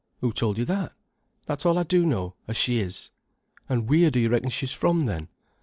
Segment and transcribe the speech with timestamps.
[0.21, 0.93] "Who told you that?"
[1.45, 3.11] "That's all I do know, as she is."
[3.69, 5.27] "An' wheer do you reckon she's from, then?"